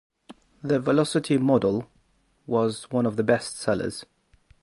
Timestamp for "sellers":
3.59-4.03